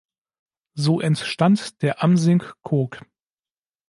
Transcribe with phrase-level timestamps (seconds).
[0.73, 3.05] So entstand der Amsinck-Koog.